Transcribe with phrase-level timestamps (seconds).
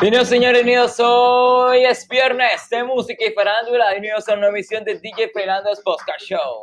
[0.00, 5.00] Bienvenidos señores, bienvenidos hoy es viernes de música y farándula, bienvenidos a una emisión de
[5.00, 6.62] DJ Freelanders Podcast Show.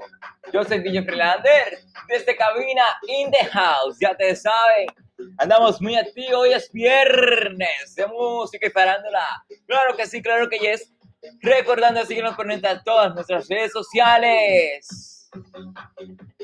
[0.54, 4.88] Yo soy DJ Freelander, desde cabina in the house, ya te saben,
[5.40, 9.44] andamos muy activos, hoy es viernes de música y farándula.
[9.68, 10.94] Claro que sí, claro que yes.
[11.42, 12.48] Recordando seguirnos por
[12.86, 15.15] todas nuestras redes sociales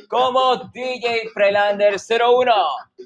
[0.08, 2.54] como DJ Freelander 01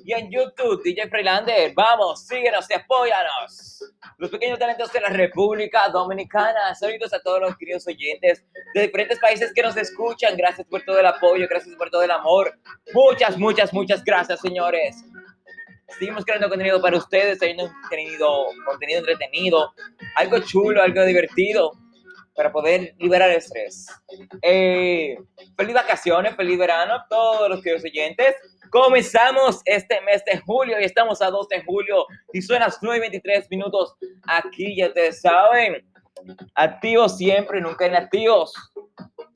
[0.04, 1.73] y en YouTube DJ Freelander.
[1.76, 3.84] Vamos, síguenos y apóyanos.
[4.18, 6.74] Los pequeños talentos de la República Dominicana.
[6.74, 8.44] Saludos a todos los queridos oyentes
[8.74, 10.36] de diferentes países que nos escuchan.
[10.36, 12.58] Gracias por todo el apoyo, gracias por todo el amor.
[12.94, 15.04] Muchas, muchas, muchas gracias, señores.
[15.99, 19.74] Seguimos creando contenido para ustedes, teniendo contenido, contenido entretenido,
[20.16, 21.85] algo chulo, algo divertido
[22.36, 23.88] para poder liberar el estrés.
[24.42, 25.18] Eh,
[25.56, 28.36] feliz vacaciones, feliz verano a todos los queridos oyentes.
[28.70, 33.48] Comenzamos este mes de julio y estamos a 2 de julio y son las 9.23
[33.50, 33.96] minutos.
[34.27, 35.86] Aquí ya te saben,
[36.55, 38.54] activos siempre, nunca inactivos.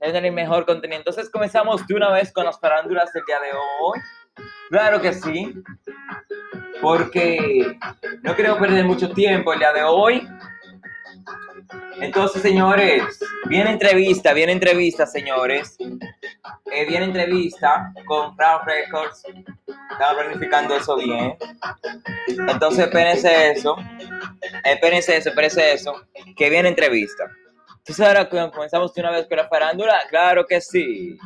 [0.02, 1.00] Es el mejor contenido.
[1.00, 4.00] Entonces comenzamos de una vez con las parándulas del día de hoy.
[4.70, 5.54] Claro que sí,
[6.82, 7.78] porque
[8.22, 10.28] no queremos perder mucho tiempo el día de hoy.
[12.02, 15.78] Entonces, señores, viene entrevista, viene entrevista, señores.
[15.80, 19.24] Eh, viene entrevista con Brown Records.
[19.92, 21.38] Estamos planificando eso bien.
[22.48, 23.76] Entonces, espérense eso.
[24.64, 25.94] Espérense eso, espérense eso.
[26.36, 27.26] Que viene entrevista.
[27.78, 30.02] Entonces, ahora comenzamos de una vez con la farándula.
[30.10, 31.18] Claro que sí.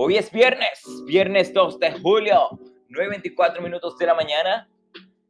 [0.00, 2.50] Hoy es viernes, viernes 2 de julio,
[2.88, 4.68] 9.24 minutos de la mañana.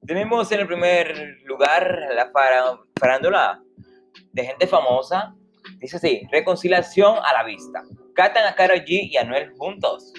[0.08, 2.32] Tenemos en el primer lugar la
[2.98, 3.62] farándula
[4.32, 5.34] de gente famosa.
[5.80, 7.82] Dice así, reconciliación a la vista.
[8.14, 10.14] Catan a Karol G y Anuel juntos.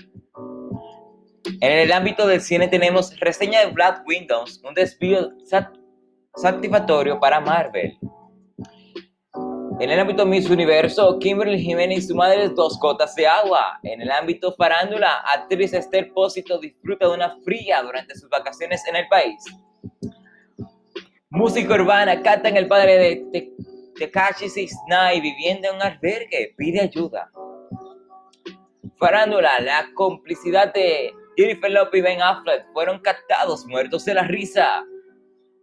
[1.60, 5.32] En el ámbito del cine tenemos reseña de Black Windows, un despido
[6.36, 7.98] satisfactorio para Marvel.
[9.80, 13.80] En el ámbito Miss Universo, Kimberly Jiménez y su madre dos cotas de agua.
[13.82, 18.96] En el ámbito farándula, actriz Esther Pósito disfruta de una fría durante sus vacaciones en
[18.96, 19.44] el país.
[21.30, 23.54] Música urbana, en el padre de
[23.98, 27.32] Tekashi Sisnai, viviendo en un albergue, pide ayuda.
[28.98, 34.84] Farándula, la complicidad de Jennifer Lopez y Ben Affleck fueron captados muertos de la risa.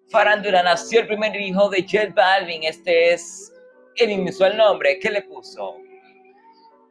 [0.08, 3.52] Farándula, nació el primer hijo de Jet Balvin, este es
[3.96, 5.76] el inusual nombre que le puso.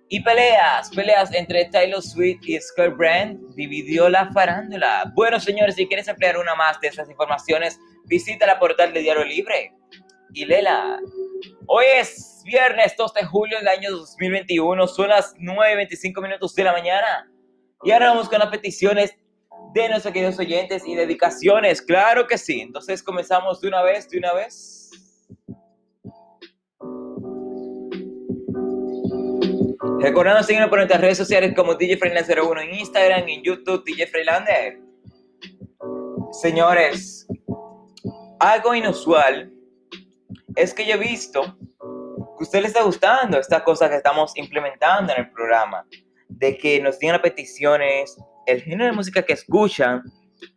[0.07, 5.11] Y peleas, peleas entre Taylor Swift y Scott Brand dividió la farándula.
[5.15, 9.25] Bueno, señores, si quieres ampliar una más de esas informaciones, visita la portal de Diario
[9.25, 9.73] Libre
[10.33, 10.99] y lela.
[11.67, 16.71] Hoy es viernes 2 de julio del año 2021, son las 9.25 minutos de la
[16.71, 17.31] mañana.
[17.83, 19.15] Y ahora vamos con las peticiones
[19.73, 21.81] de nuestros queridos oyentes y dedicaciones.
[21.81, 22.61] Claro que sí.
[22.61, 24.84] Entonces comenzamos de una vez, de una vez.
[30.05, 34.79] Recordando seguirnos por nuestras redes sociales como DJ 01 en Instagram, en YouTube, DJ Freelander.
[36.31, 37.25] Señores,
[38.39, 39.51] algo inusual
[40.55, 44.37] es que yo he visto que a usted le está gustando esta cosa que estamos
[44.37, 45.87] implementando en el programa,
[46.29, 50.03] de que nos digan peticiones, el género de música que escuchan,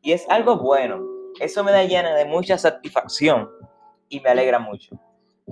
[0.02, 1.00] y es algo bueno.
[1.40, 3.48] Eso me da llena de mucha satisfacción
[4.10, 5.00] y me alegra mucho.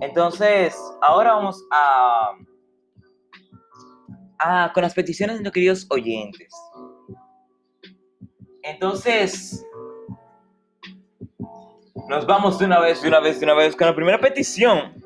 [0.03, 2.33] Entonces, ahora vamos a,
[4.39, 6.53] a con las peticiones de los queridos oyentes.
[8.63, 9.65] Entonces,
[12.09, 15.03] nos vamos de una vez, de una vez, de una vez con la primera petición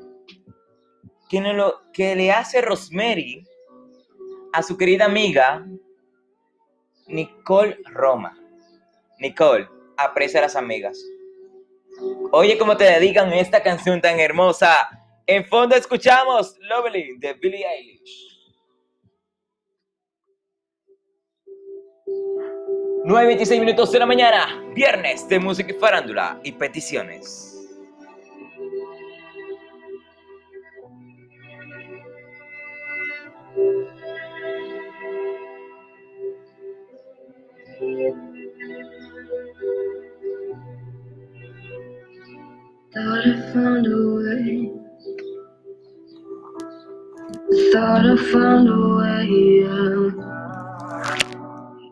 [1.29, 3.43] que, lo, que le hace Rosemary
[4.53, 5.65] a su querida amiga
[7.07, 8.37] Nicole Roma.
[9.19, 9.67] Nicole,
[9.97, 10.99] aprecia a las amigas.
[12.31, 14.89] Oye, cómo te dedican esta canción tan hermosa.
[15.27, 18.30] En fondo escuchamos Lovely de Billie Eilish.
[23.03, 27.57] 9.26 minutos de la mañana, viernes de música y farándula y peticiones.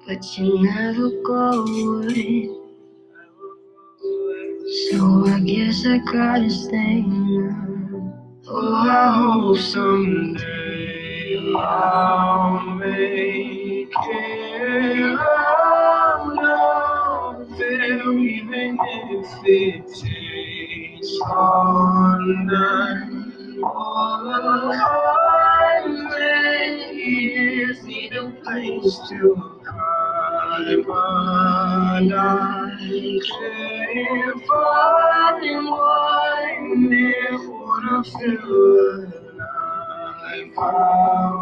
[0.09, 2.49] But you never go away.
[4.89, 8.41] So I guess I gotta stay now.
[8.47, 16.43] Oh, I hope someday I'll make it out
[17.37, 23.61] of there, even if it takes all night.
[23.63, 25.39] All I
[27.83, 29.58] need a place to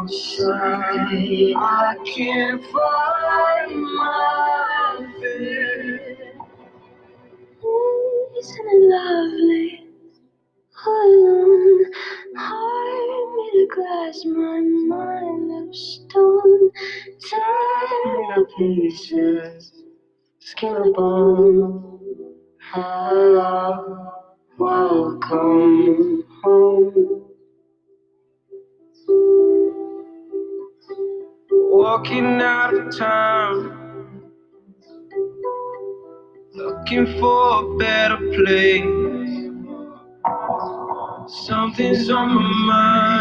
[0.08, 1.14] outside.
[1.58, 4.98] I can't find my.
[8.40, 9.70] Isn't it lovely?
[10.86, 11.86] All alone,
[12.34, 12.87] made
[13.64, 16.72] of glass, my mind of stone.
[17.22, 19.84] Tear to pieces,
[20.40, 22.00] skin and bone.
[22.72, 24.14] Hello,
[24.60, 27.24] welcome home.
[31.52, 33.90] Walking out of town,
[36.56, 38.86] looking for a better place.
[41.28, 43.17] Something's on my mind,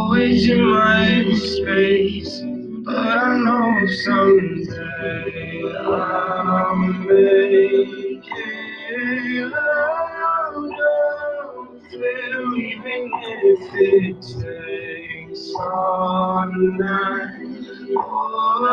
[0.00, 2.40] always in my space.
[2.84, 15.42] But I know someday I'll make it oh, out of there, even if it takes
[15.54, 17.96] all night.
[17.96, 18.64] All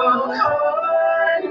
[1.19, 1.41] I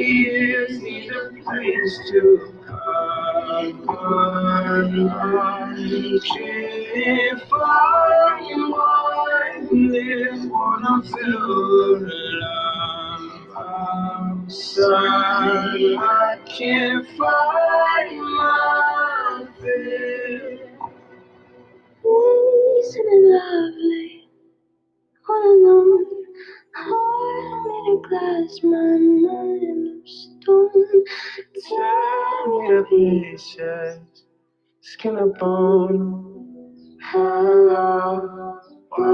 [0.00, 2.20] need a place to
[2.66, 4.88] hide, but I
[6.24, 8.15] can't find
[10.50, 15.96] wanna feel alive outside.
[15.98, 20.60] I can't find my bed.
[22.78, 24.28] Isn't it lovely?
[25.28, 26.04] All alone,
[26.74, 31.04] heart made of glass, my mind of stone.
[31.68, 34.00] Tear me to pieces,
[34.80, 36.42] skin and bone.
[37.02, 38.40] Hello, home.
[38.40, 38.45] Ah.
[38.98, 39.04] Wow,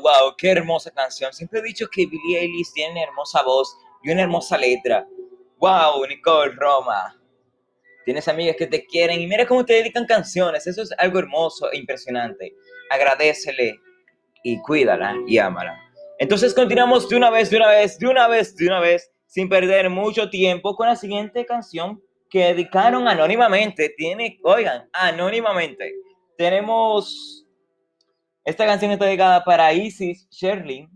[0.00, 1.32] wow, qué hermosa canción.
[1.32, 5.08] Siempre he dicho que Billie Eilish tiene una hermosa voz y una hermosa letra.
[5.58, 7.20] Wow, Nicole Roma.
[8.04, 10.68] Tienes amigas que te quieren y mira cómo te dedican canciones.
[10.68, 12.54] Eso es algo hermoso e impresionante.
[12.90, 13.80] Agradecele
[14.44, 15.76] y cuídala y ámala.
[16.20, 19.48] Entonces continuamos de una vez, de una vez, de una vez, de una vez, sin
[19.48, 22.00] perder mucho tiempo con la siguiente canción
[22.30, 23.92] que dedicaron anónimamente.
[23.96, 25.92] Tiene, oigan, anónimamente.
[26.38, 27.44] Tenemos
[28.44, 30.86] esta canción está dedicada para Isis, Shirley,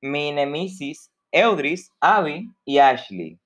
[0.00, 3.38] mi nemesis, Eudris, Abby y Ashley.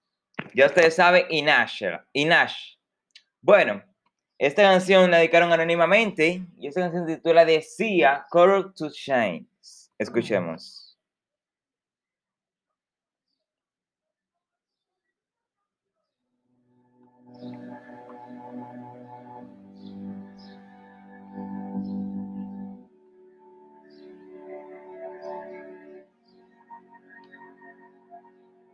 [0.55, 1.83] Ya ustedes saben, y Nash.
[2.13, 2.77] Y Nash.
[3.41, 3.83] Bueno,
[4.39, 9.47] esta canción la dedicaron anónimamente y esta canción se titula Decía Color to Shine.
[9.99, 10.85] Escuchemos.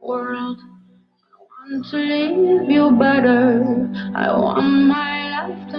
[0.03, 3.91] World, I want to leave you better.
[4.15, 5.24] I want my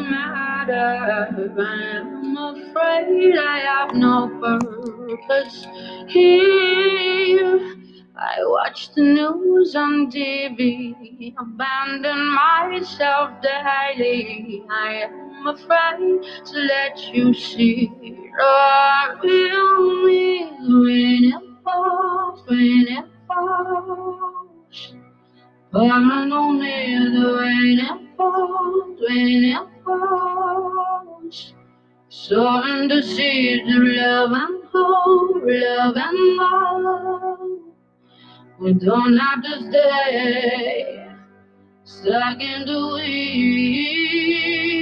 [0.09, 1.27] matter.
[1.59, 5.67] I'm afraid I have no purpose
[6.07, 7.75] here.
[8.17, 14.63] I watch the news on TV, abandon myself daily.
[14.69, 23.05] I am afraid to let you see the real me when it falls, when it
[23.27, 24.95] falls.
[25.74, 29.75] But I know neither when it falls, when it falls.
[32.27, 37.39] The seeds of love and hope, love and love.
[38.60, 41.08] We don't have to stay
[41.84, 44.75] stuck in the weeds.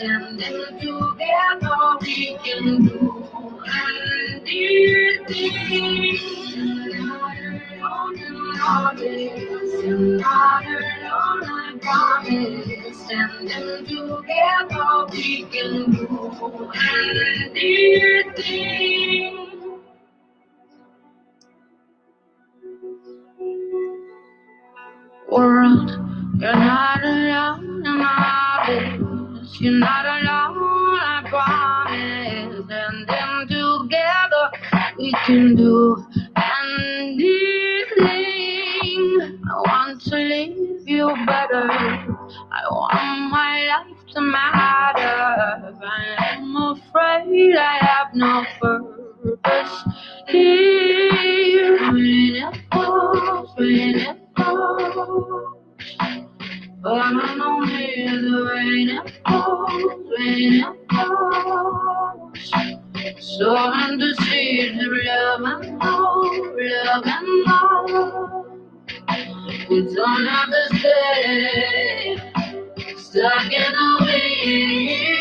[0.00, 2.98] Standing together, we can do
[4.48, 5.28] anything.
[6.56, 9.74] Another lonely promise.
[9.84, 12.96] Another lonely promise.
[12.96, 16.08] Standing together, we can do
[17.52, 19.36] anything.
[25.30, 25.90] world.
[26.40, 28.99] You're not alone in my.
[29.58, 32.64] You're not alone, I promise.
[32.70, 34.50] And then together
[34.98, 35.96] we can do
[36.36, 37.50] anything.
[39.50, 41.68] I want to leave you better.
[41.70, 45.76] I want my life to matter.
[46.18, 49.84] I'm afraid I have no purpose
[50.28, 51.78] here.
[51.92, 55.56] When it falls, when it falls.
[56.82, 57.64] But I know
[58.60, 62.52] rain it falls, rain it falls.
[63.18, 68.46] So I'm the seeds of love and love, love and love.
[69.70, 72.16] We don't have to stay
[72.98, 75.19] stuck in the wind.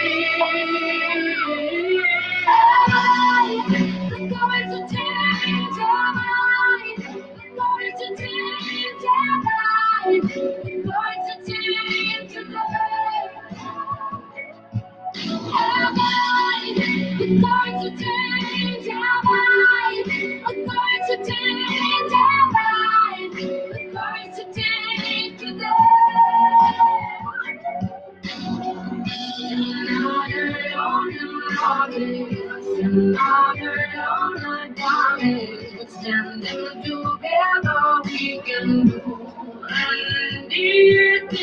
[41.31, 41.37] Qué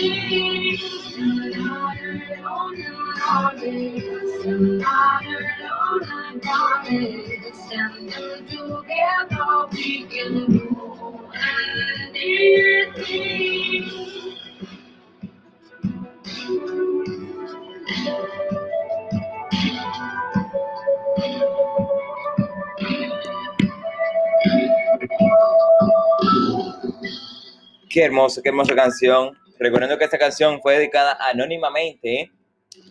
[28.03, 29.46] hermoso, qué hermosa canción.
[29.59, 32.31] Recuerdo que esta canción fue dedicada anónimamente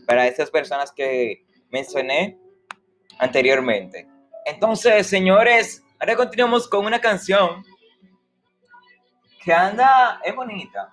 [0.07, 2.37] para esas personas que mencioné
[3.19, 4.07] anteriormente.
[4.45, 7.63] Entonces, señores, ahora continuamos con una canción
[9.43, 10.91] que anda, es bonita.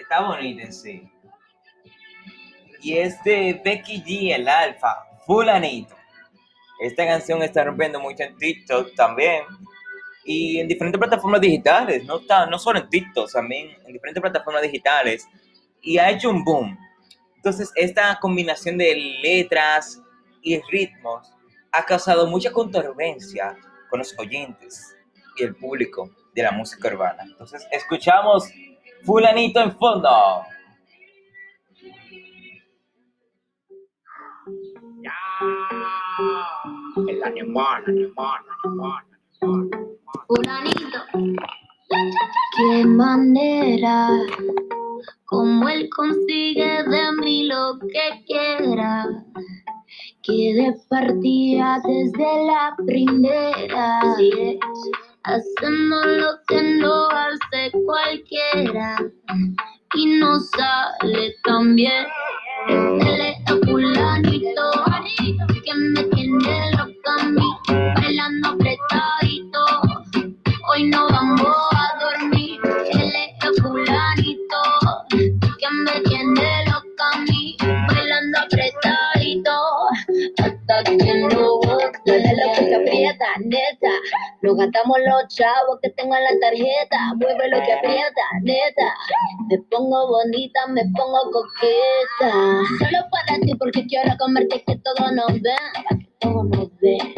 [0.00, 1.12] Está bonita en sí.
[2.82, 5.96] Y es de Becky G, el Alfa, Fulanito.
[6.80, 9.44] Esta canción está rompiendo mucho en TikTok también
[10.32, 14.62] y en diferentes plataformas digitales, no, está, no solo en TikTok, también en diferentes plataformas
[14.62, 15.26] digitales,
[15.82, 16.78] y ha hecho un boom.
[17.34, 18.94] Entonces, esta combinación de
[19.24, 20.00] letras
[20.40, 21.32] y ritmos
[21.72, 23.56] ha causado mucha controversia
[23.88, 24.96] con los oyentes
[25.36, 27.24] y el público de la música urbana.
[27.24, 28.48] Entonces, escuchamos
[29.02, 30.44] Fulanito en fondo.
[37.08, 39.09] El animal, animal, animal, animal.
[40.30, 41.00] Fulanito.
[42.56, 44.10] Qué manera,
[45.24, 49.08] como él consigue de mí lo que quiera.
[50.22, 54.00] Que de partida desde la primera.
[55.24, 58.98] Hacemos lo que no hace cualquiera.
[59.96, 62.06] Y no sale tan bien.
[62.68, 63.52] Él es
[84.60, 86.98] gastamos los chavos que tengo en la tarjeta.
[87.16, 88.94] Mueve lo que aprieta, neta.
[89.48, 92.32] Me pongo bonita, me pongo coqueta.
[92.78, 95.66] Solo para ti porque quiero comerte que todos nos ven.
[95.74, 97.14] Para que todos nos ven.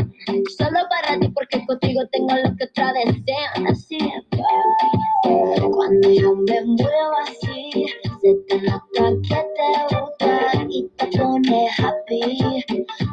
[0.57, 3.67] Solo para ti porque contigo tengo lo que otras desean.
[3.67, 4.41] Así es.
[5.75, 7.87] Cuando yo me muevo así,
[8.23, 12.65] se te nota que te gusta y te pone happy.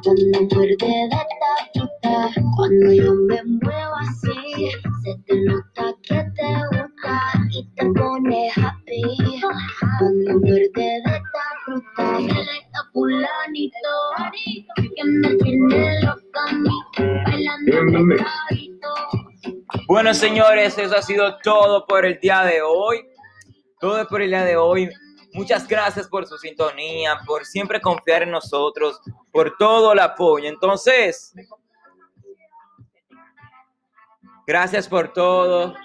[0.04, 2.14] Cuando muerde de esta fruta,
[2.56, 4.70] cuando yo me muevo así,
[5.04, 7.14] se te nota que te gusta
[7.50, 9.02] y te pone happy.
[9.98, 13.90] Cuando muerde de esta fruta, él es fulanito
[14.76, 16.78] que me tiene loca a mí,
[17.26, 18.16] bailando.
[19.88, 23.10] Bueno, señores, eso ha sido todo por el día de hoy.
[23.80, 24.90] Todo es por el día de hoy.
[25.34, 29.00] Muchas gracias por su sintonía, por siempre confiar en nosotros,
[29.32, 30.50] por todo el apoyo.
[30.50, 31.34] Entonces,
[34.48, 35.76] gracias por todo.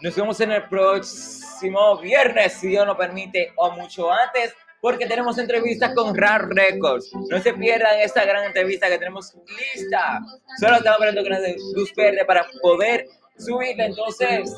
[0.00, 5.38] Nos vemos en el próximo viernes, si Dios nos permite, o mucho antes, porque tenemos
[5.38, 7.12] entrevistas con RAR Records.
[7.30, 10.20] No se pierdan esta gran entrevista que tenemos lista.
[10.58, 13.06] Solo estamos esperando que nos luz verde para poder
[13.38, 13.86] subirla.
[13.86, 14.50] Entonces,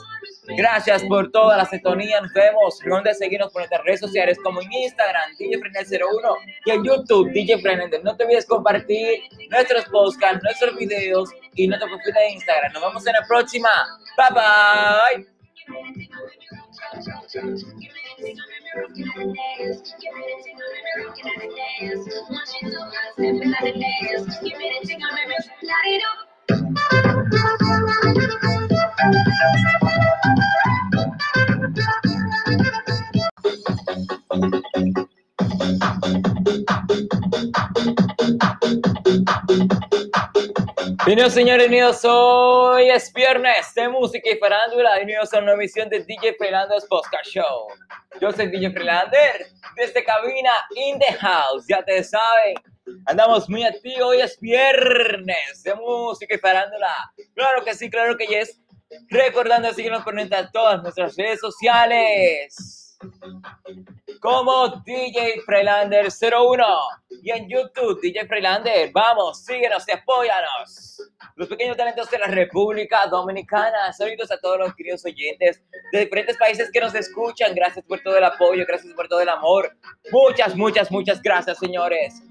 [0.46, 2.20] gracias por toda la sintonía.
[2.20, 2.78] Nos vemos.
[2.82, 7.58] Recuerden seguirnos por nuestras redes sociales como en Instagram, DJ 01 y en YouTube, DJ
[7.58, 8.02] Frenender.
[8.04, 9.20] No te olvides compartir
[9.50, 12.72] nuestros podcasts, nuestros videos y nuestro perfil de Instagram.
[12.72, 13.68] Nos vemos en la próxima.
[14.16, 15.26] Bye bye.
[41.04, 46.04] Bienvenidos señores, bienvenidos hoy es viernes de música y farándula, bienvenidos a una emisión de
[46.04, 47.66] DJ Freelander's Podcast Show.
[48.20, 52.54] Yo soy DJ Freelander, desde cabina in the house, ya te saben,
[53.06, 57.12] andamos muy activos, hoy es viernes de música y farándula.
[57.34, 58.62] Claro que sí, claro que yes.
[59.08, 60.14] Recordando seguirnos por
[60.52, 62.82] todas nuestras redes sociales
[64.20, 66.64] como DJ Freelander 01
[67.22, 68.90] y en YouTube DJ Freelander.
[68.92, 71.02] Vamos, síguenos y apóyanos.
[71.34, 73.92] Los pequeños talentos de la República Dominicana.
[73.92, 77.54] Saludos a todos los queridos oyentes de diferentes países que nos escuchan.
[77.54, 79.76] Gracias por todo el apoyo, gracias por todo el amor.
[80.10, 82.22] Muchas, muchas, muchas gracias, señores.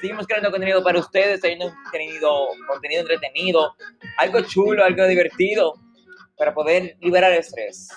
[0.00, 3.74] Seguimos creando contenido para ustedes, teniendo contenido, contenido entretenido,
[4.18, 5.74] algo chulo, algo divertido
[6.36, 7.88] para poder liberar el estrés.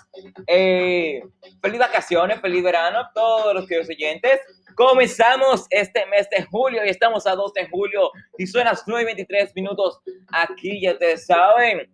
[0.48, 1.22] Eh,
[1.62, 4.40] feliz vacaciones, feliz verano a todos los queridos oyentes.
[4.76, 9.52] Comenzamos este mes de julio y estamos a 2 de julio y son las 9.23
[9.56, 10.00] minutos
[10.32, 11.92] aquí, ya ustedes saben.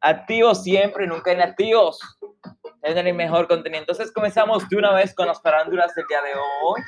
[0.00, 1.98] Activos siempre, nunca inactivos.
[2.82, 3.80] Es el mejor contenido.
[3.80, 6.80] Entonces comenzamos de una vez con las parándulas del día de hoy.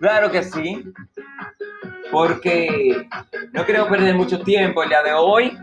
[0.00, 0.84] Claro que sí.
[2.10, 3.08] Porque
[3.52, 5.58] no quiero perder mucho tiempo el día de hoy.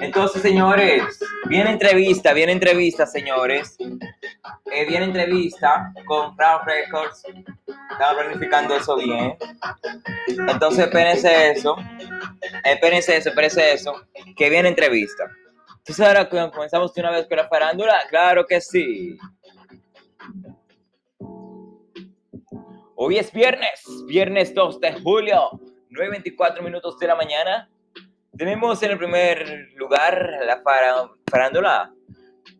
[0.00, 3.76] Entonces, señores, viene entrevista, viene entrevista, señores.
[4.72, 7.24] Eh, viene entrevista con Crown Records.
[7.90, 9.36] Estamos planificando eso bien.
[10.28, 11.76] Entonces, espérense eso.
[12.64, 14.06] Espérense eso, espérense eso.
[14.36, 15.24] Que viene entrevista.
[15.78, 18.00] Entonces, ahora comenzamos de una vez con la farándula.
[18.08, 19.18] Claro que sí.
[23.00, 25.52] Hoy es viernes, viernes 2 de julio,
[25.90, 27.70] 9.24 minutos de la mañana.
[28.36, 30.60] Tenemos en el primer lugar la
[31.30, 31.94] farándula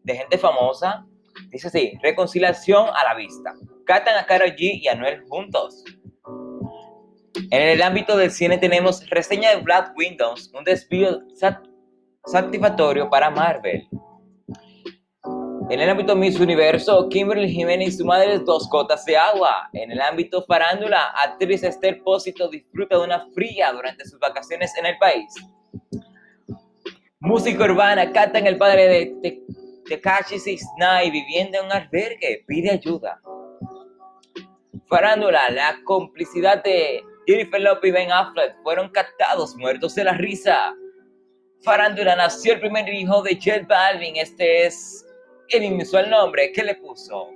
[0.04, 1.04] de gente famosa.
[1.48, 3.52] Dice así, reconciliación a la vista.
[3.84, 5.82] Catan a Karol G y Anuel juntos.
[7.50, 11.20] En el ámbito del cine tenemos reseña de Black Windows, un despido
[12.22, 13.88] satisfactorio para Marvel.
[15.70, 19.68] En el ámbito Miss Universo, Kimberly Jiménez y su madre dos cotas de agua.
[19.74, 24.86] En el ámbito farándula, actriz Esther Pósito disfruta de una fría durante sus vacaciones en
[24.86, 25.34] el país.
[27.20, 28.88] Música urbana, Catan, el padre
[29.20, 29.42] de
[29.86, 33.20] Tekashi Sisnai, viviendo en un albergue, pide ayuda.
[34.86, 40.72] Farándula, la complicidad de Jennifer Lopez y Ben Affleck fueron captados muertos de la risa.
[41.62, 45.04] Farándula, nació el primer hijo de Jet Balvin, este es
[45.50, 47.30] el inusual nombre que le puso.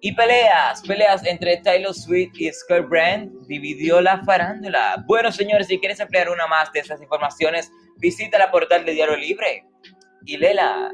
[0.00, 5.02] Y peleas, peleas entre Taylor Swift y Scott Brand dividió la farándula.
[5.06, 9.16] Bueno, señores, si quieres ampliar una más de estas informaciones, visita la portal de Diario
[9.16, 9.64] Libre
[10.24, 10.92] y lela.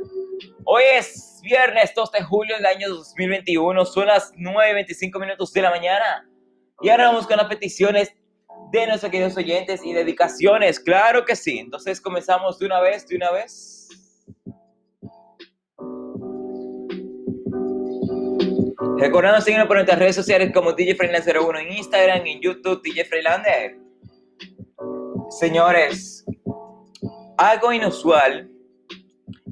[0.65, 5.71] Hoy es viernes 2 de julio del año 2021, son las 9.25 minutos de la
[5.71, 6.29] mañana.
[6.81, 8.15] Y ahora vamos con las peticiones
[8.73, 10.81] de nuestros queridos oyentes y dedicaciones.
[10.81, 11.59] Claro que sí.
[11.59, 13.71] Entonces comenzamos de una vez, de una vez.
[18.98, 23.04] Recordando seguirnos por nuestras redes sociales como DJ Freelander 01 en Instagram, en YouTube, DJ
[23.04, 23.78] Freelander.
[25.30, 26.24] Señores,
[27.37, 28.50] algo inusual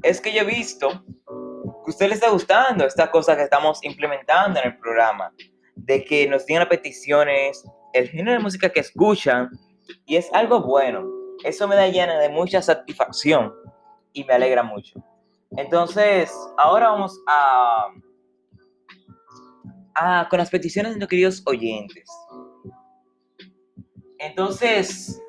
[0.03, 3.83] es que yo he visto que a usted le está gustando esta cosa que estamos
[3.83, 5.33] implementando en el programa,
[5.75, 9.49] de que nos digan peticiones, el género de música que escuchan,
[10.05, 11.05] y es algo bueno.
[11.43, 13.53] Eso me da llena de mucha satisfacción
[14.13, 15.03] y me alegra mucho.
[15.57, 17.87] Entonces, ahora vamos a,
[19.95, 22.09] a con las peticiones de los queridos oyentes.
[24.17, 25.21] Entonces,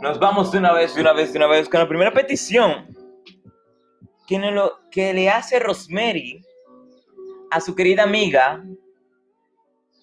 [0.00, 2.96] nos vamos de una vez, de una vez, de una vez con la primera petición.
[4.26, 6.44] ¿Quién lo, que le hace Rosemary
[7.50, 8.62] a su querida amiga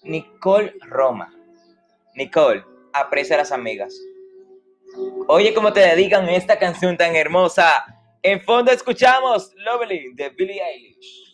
[0.06, 1.32] Nicole Roma.
[2.14, 3.94] Nicole, aprecia a las amigas.
[5.28, 7.84] Oye, cómo te dedican esta canción tan hermosa.
[8.22, 11.25] En fondo escuchamos Lovely de Billie Eilish.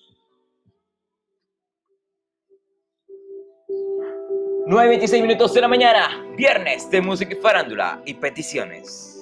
[4.72, 9.18] 9.26 minutos de la mañana, viernes de música y farándula y peticiones.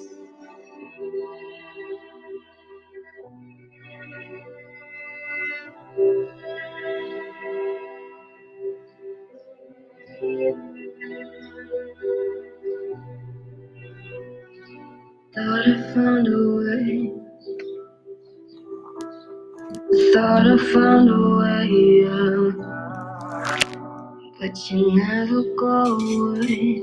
[15.35, 17.11] Thought I found a way.
[20.13, 22.70] Thought I found a way out.
[24.41, 26.81] But you never go away.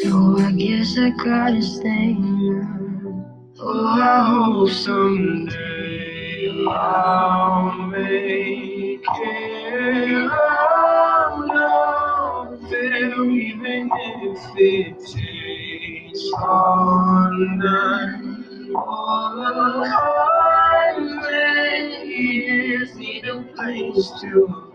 [0.00, 3.52] So I guess I gotta stay now.
[3.60, 11.50] Oh, I hope someday I'll make it out
[12.48, 18.72] of there, even if it takes all night.
[18.74, 20.96] All I
[23.00, 24.69] need a place to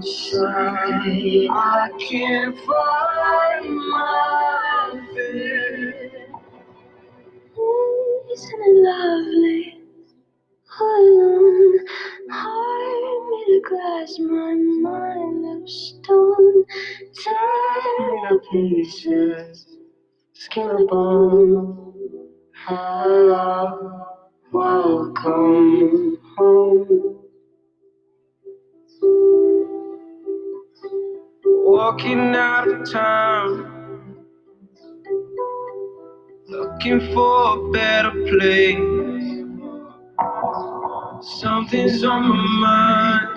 [0.00, 1.04] outside.
[1.50, 5.00] I can't find my.
[8.32, 9.62] Isn't it lovely?
[10.80, 11.78] All Alone,
[12.32, 16.64] heart made of glass, my mind of stone.
[17.14, 19.78] Tear to pieces,
[20.34, 21.94] skin and bone.
[22.66, 24.06] Hello,
[24.52, 27.16] welcome home.
[31.46, 33.86] Walking out of town,
[36.48, 38.99] looking for a better place.
[41.22, 43.28] Something's on my mind,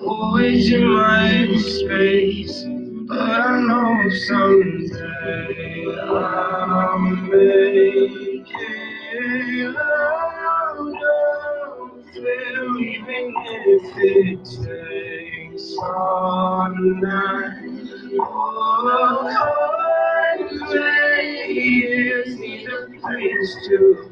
[0.00, 2.62] always in my own space.
[3.08, 15.76] But I know someday I'll make it oh, out of there, even if it takes
[15.78, 18.18] all night.
[18.20, 19.32] All I
[21.48, 24.11] is need a place to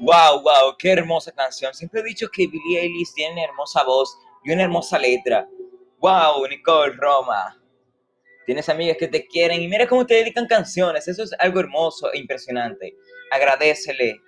[0.00, 1.72] Wow, wow, qué hermosa canción.
[1.74, 5.48] Siempre he dicho que Billie Eilish tiene una hermosa voz y una hermosa letra.
[5.98, 7.63] Wow, Nicole Roma.
[8.46, 11.08] Tienes amigas que te quieren y mira cómo te dedican canciones.
[11.08, 12.94] Eso es algo hermoso e impresionante.
[13.30, 14.20] Agradecele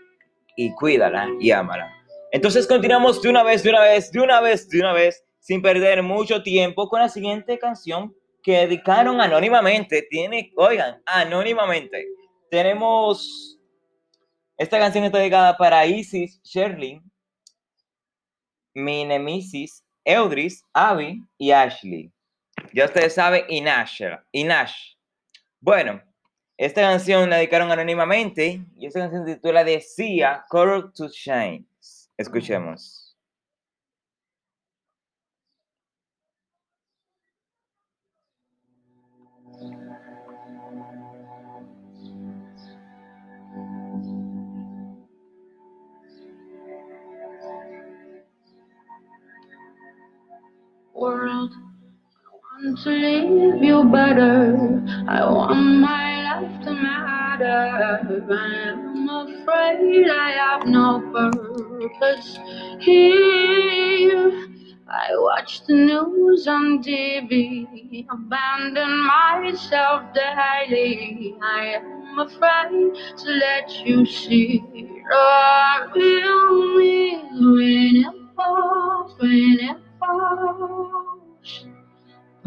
[0.56, 1.92] y cuídala y ámala.
[2.32, 5.62] Entonces continuamos de una vez, de una vez, de una vez, de una vez, sin
[5.62, 10.06] perder mucho tiempo con la siguiente canción que dedicaron anónimamente.
[10.08, 12.06] Tiene, oigan, anónimamente.
[12.50, 13.56] Tenemos
[14.58, 17.02] esta canción está dedicada para Isis, Shirley,
[18.72, 22.10] mi nemesis, Eudris, Abby y Ashley.
[22.72, 24.02] Ya ustedes saben, y Nash.
[24.32, 24.94] Y Nash.
[25.60, 26.02] Bueno,
[26.56, 31.66] esta canción la dedicaron anónimamente y esta canción se titula Decía Color to Shine.
[32.16, 33.02] Escuchemos.
[50.94, 51.65] World,
[52.62, 54.82] want to leave you better.
[55.08, 58.26] I want my life to matter.
[58.30, 62.38] I'm afraid I have no purpose
[62.80, 64.48] here.
[64.88, 71.34] I watch the news on TV, abandon myself daily.
[71.42, 74.64] I am afraid to let you see.
[75.10, 75.90] Love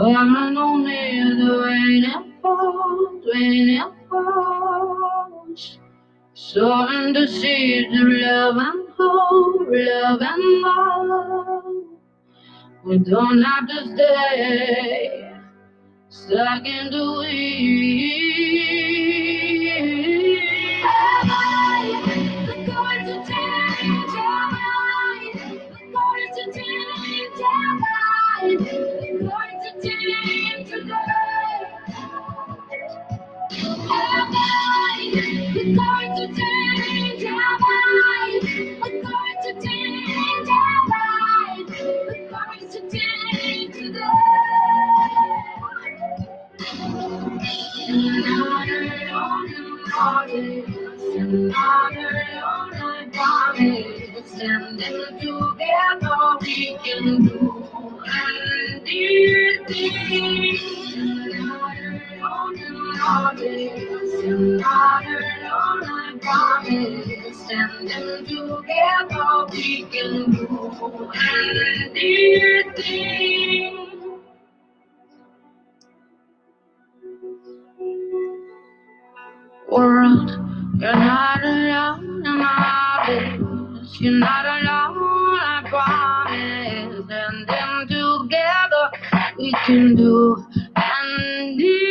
[0.10, 5.78] Burn on me the rain it falls, when it falls.
[6.34, 11.64] Sowing the seeds of love and hope, love and love.
[12.86, 15.32] We don't have to stay
[16.10, 18.99] stuck in the weeds.
[54.40, 54.80] Promise.
[54.80, 57.70] Standing together, we can do
[58.86, 60.58] anything.
[62.22, 62.58] Alone,
[62.98, 67.38] not alone, not alone, I promise.
[67.46, 70.46] Standing together, we can do
[71.96, 73.76] anything.
[79.72, 80.30] world.
[80.80, 83.39] You're not alone my business.
[83.98, 87.06] You're not alone, I promise.
[87.10, 88.92] And then together
[89.38, 90.38] we can do
[90.78, 91.90] anything.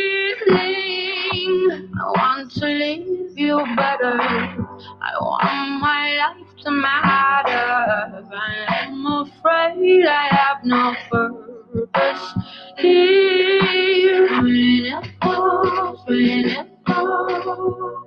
[1.99, 4.17] I want to leave you better.
[4.19, 8.25] I want my life to matter.
[8.69, 12.33] I'm afraid I have no purpose
[12.77, 14.27] here.
[14.41, 18.05] When it falls, when it falls.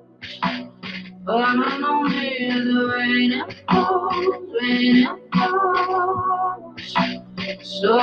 [1.24, 3.12] Burn on me the rain
[7.62, 7.98] so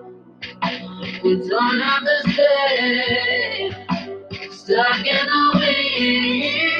[1.23, 3.75] We don't understand,
[4.51, 6.72] stuck in the wind.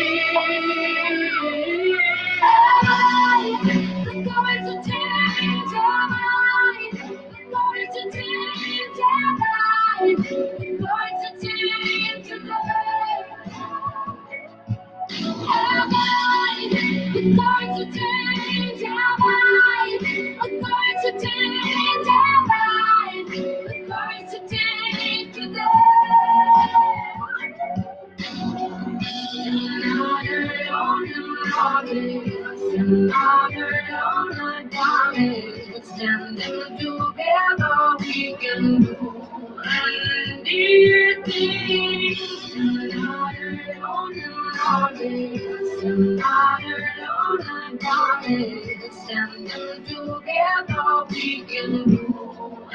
[49.86, 52.68] Together, we can do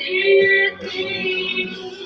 [0.00, 1.99] anything.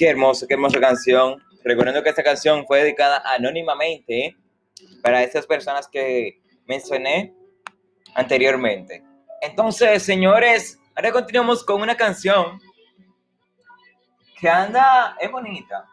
[0.00, 1.44] Qué hermoso, qué hermosa canción.
[1.62, 4.34] Recuerdo que esta canción fue dedicada anónimamente
[5.02, 7.34] para esas personas que mencioné
[8.14, 9.04] anteriormente.
[9.42, 12.58] Entonces, señores, ahora continuamos con una canción
[14.38, 15.86] que anda, es bonita.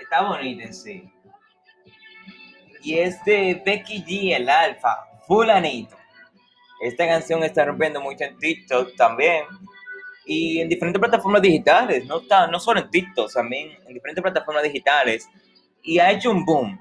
[0.00, 1.12] Está bonita en sí.
[2.84, 5.96] Y es de Becky G, el Alfa, Fulanito.
[6.80, 9.44] Esta canción está rompiendo mucho en TikTok también
[10.32, 14.62] y en diferentes plataformas digitales, no, está, no solo en TikTok, también en diferentes plataformas
[14.62, 15.28] digitales,
[15.82, 16.78] y ha hecho un boom.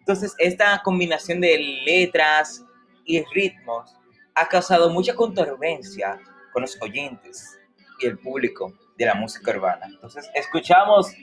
[0.00, 2.62] Entonces, esta combinación de letras
[3.06, 3.96] y ritmos
[4.34, 6.20] ha causado mucha controversia
[6.52, 7.58] con los oyentes
[7.98, 9.86] y el público de la música urbana.
[9.86, 11.14] Entonces, escuchamos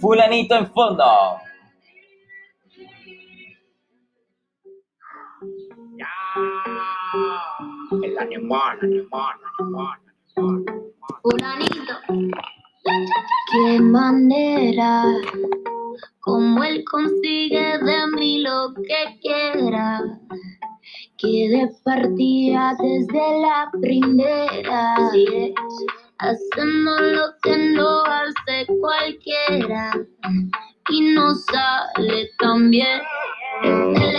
[0.00, 1.38] Fulanito en fondo.
[8.02, 10.03] El animal, animal, animal, animal.
[11.24, 11.94] Fulanito.
[13.50, 15.04] Qué manera,
[16.20, 20.02] como él consigue de mí lo que quiera.
[21.16, 24.96] Que de partida desde la primera.
[25.14, 25.54] Es.
[26.18, 29.92] Hacemos lo que no hace cualquiera.
[30.90, 33.00] Y no sale tan bien.
[33.62, 34.16] Él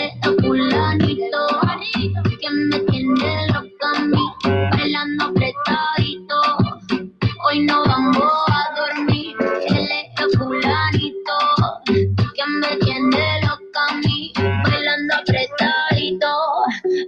[12.61, 16.27] me tiene loca a mí, bailando apretadito,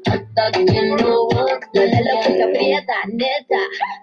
[0.06, 3.60] hasta que no bota, lo que se aprieta, neta,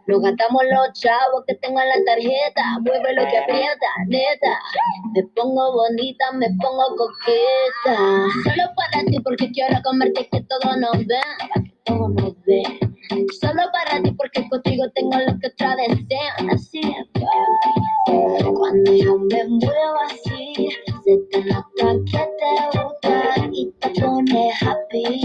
[0.07, 4.59] nos gastamos los chavos que tengo en la tarjeta, mueve lo que aprieta, neta,
[5.15, 7.97] me pongo bonita, me pongo coqueta,
[8.45, 12.95] solo para ti porque quiero comerte que todo nos vean, que todo nos vean.
[13.41, 16.81] Solo para ti porque contigo tengo lo que otra desean, así.
[18.07, 20.69] Cuando yo me muevo así,
[21.05, 25.21] se te nota que te gusta y te pone happy.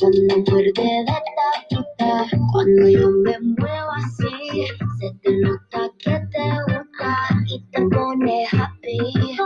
[0.00, 2.10] Cuando muerde de esta fruta,
[2.52, 4.66] cuando yo me muevo así,
[4.98, 7.10] se te nota que te gusta
[7.46, 9.36] y te pone happy.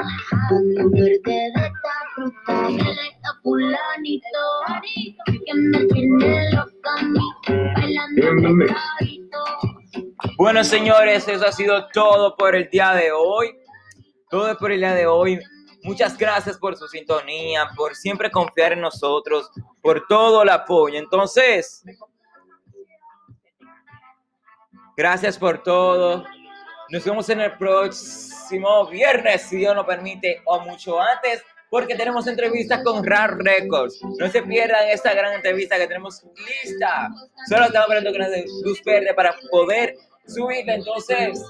[0.49, 4.45] Cuando muerde de esta fruta, que le está fulanito,
[5.27, 7.29] que me tiene loca a mí,
[7.75, 8.75] bailando.
[10.37, 13.49] Bueno, señores, eso ha sido todo por el día de hoy.
[14.31, 15.41] Todo por el día de hoy.
[15.83, 20.99] Muchas gracias por su sintonía, por siempre confiar en nosotros, por todo el apoyo.
[20.99, 21.83] Entonces,
[24.97, 26.25] gracias por todo.
[26.91, 32.27] Nos vemos en el próximo viernes, si Dios nos permite, o mucho antes, porque tenemos
[32.27, 34.01] entrevistas con RAR Records.
[34.19, 37.09] No se pierdan esta gran entrevista que tenemos lista.
[37.49, 39.97] Solo estamos esperando que nos verde para poder
[40.29, 40.75] subirla.
[40.75, 41.43] Entonces,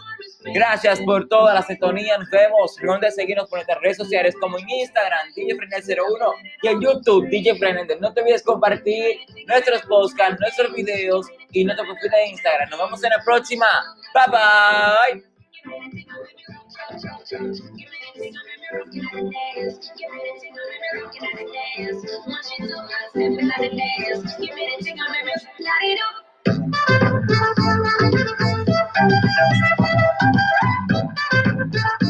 [0.54, 2.18] gracias por toda la sintonía.
[2.18, 2.76] Nos vemos.
[2.80, 7.58] Recuerden seguirnos por nuestras redes sociales como en Instagram, DJ Frenel01 y en YouTube, DJ.
[8.00, 12.70] No te olvides compartir nuestros podcasts, nuestros videos y nuestro perfil de Instagram.
[12.70, 13.66] Nos vemos en la próxima.
[14.14, 15.38] Bye bye.
[28.98, 29.12] Thank
[32.02, 32.07] you.